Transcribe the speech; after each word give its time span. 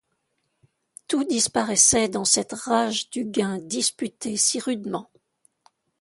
Tout 1.07 1.25
disparaissait 1.25 2.09
dans 2.09 2.25
cette 2.25 2.53
rage 2.53 3.11
du 3.11 3.23
gain 3.23 3.59
disputé 3.59 4.35
si 4.35 4.57
rudement. 4.59 5.11